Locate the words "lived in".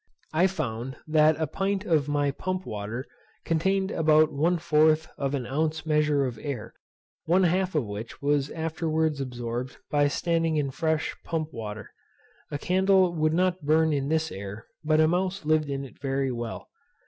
15.45-15.85